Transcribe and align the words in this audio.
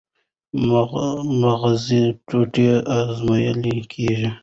مغزي 1.41 2.03
ټوټې 2.27 2.69
ازمویل 2.97 3.59
کېږي. 3.91 4.29